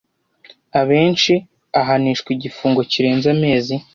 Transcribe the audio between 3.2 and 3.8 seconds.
amezi.